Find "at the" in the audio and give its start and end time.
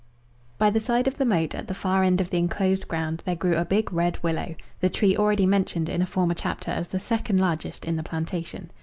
1.53-1.75